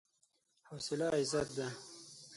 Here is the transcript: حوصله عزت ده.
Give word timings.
حوصله 0.69 1.07
عزت 1.17 1.47
ده. 1.57 1.67